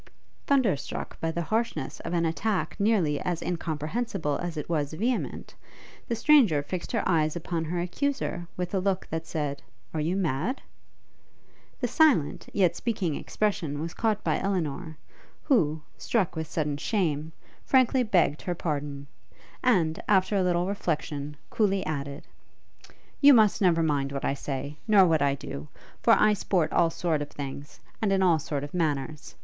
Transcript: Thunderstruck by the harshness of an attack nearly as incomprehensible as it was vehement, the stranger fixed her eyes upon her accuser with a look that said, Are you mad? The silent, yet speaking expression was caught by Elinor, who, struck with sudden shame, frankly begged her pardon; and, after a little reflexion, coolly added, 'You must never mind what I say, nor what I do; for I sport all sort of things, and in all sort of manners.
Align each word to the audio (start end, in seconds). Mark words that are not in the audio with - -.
Thunderstruck 0.47 1.19
by 1.19 1.29
the 1.29 1.43
harshness 1.43 1.99
of 1.99 2.11
an 2.15 2.25
attack 2.25 2.75
nearly 2.79 3.19
as 3.19 3.43
incomprehensible 3.43 4.39
as 4.39 4.57
it 4.57 4.67
was 4.67 4.93
vehement, 4.93 5.53
the 6.07 6.15
stranger 6.15 6.63
fixed 6.63 6.91
her 6.93 7.03
eyes 7.07 7.35
upon 7.35 7.65
her 7.65 7.79
accuser 7.79 8.47
with 8.57 8.73
a 8.73 8.79
look 8.79 9.05
that 9.11 9.27
said, 9.27 9.61
Are 9.93 9.99
you 9.99 10.15
mad? 10.15 10.59
The 11.81 11.87
silent, 11.87 12.49
yet 12.51 12.75
speaking 12.75 13.13
expression 13.13 13.79
was 13.79 13.93
caught 13.93 14.23
by 14.23 14.39
Elinor, 14.39 14.97
who, 15.43 15.83
struck 15.99 16.35
with 16.35 16.47
sudden 16.47 16.77
shame, 16.77 17.31
frankly 17.63 18.01
begged 18.01 18.41
her 18.41 18.55
pardon; 18.55 19.05
and, 19.63 20.01
after 20.07 20.35
a 20.35 20.41
little 20.41 20.65
reflexion, 20.65 21.37
coolly 21.51 21.85
added, 21.85 22.25
'You 23.19 23.35
must 23.35 23.61
never 23.61 23.83
mind 23.83 24.11
what 24.13 24.25
I 24.25 24.33
say, 24.33 24.79
nor 24.87 25.05
what 25.05 25.21
I 25.21 25.35
do; 25.35 25.67
for 26.01 26.13
I 26.13 26.33
sport 26.33 26.71
all 26.73 26.89
sort 26.89 27.21
of 27.21 27.29
things, 27.29 27.79
and 28.01 28.11
in 28.11 28.23
all 28.23 28.39
sort 28.39 28.63
of 28.63 28.73
manners. 28.73 29.35